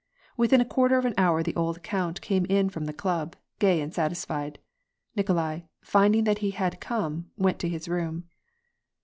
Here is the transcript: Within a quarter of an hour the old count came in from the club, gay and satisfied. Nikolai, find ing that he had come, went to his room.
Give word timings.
Within 0.35 0.59
a 0.59 0.65
quarter 0.65 0.97
of 0.97 1.05
an 1.05 1.13
hour 1.15 1.43
the 1.43 1.55
old 1.55 1.83
count 1.83 2.21
came 2.21 2.45
in 2.47 2.71
from 2.71 2.85
the 2.85 2.91
club, 2.91 3.35
gay 3.59 3.79
and 3.79 3.93
satisfied. 3.93 4.57
Nikolai, 5.15 5.59
find 5.83 6.15
ing 6.15 6.23
that 6.23 6.39
he 6.39 6.49
had 6.49 6.81
come, 6.81 7.29
went 7.37 7.59
to 7.59 7.69
his 7.69 7.87
room. 7.87 8.27